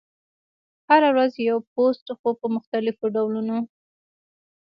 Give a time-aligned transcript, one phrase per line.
[0.89, 3.57] هره ورځ یو پوسټ، خو په مختلفو ډولونو: